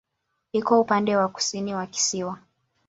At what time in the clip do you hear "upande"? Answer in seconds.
0.81-1.15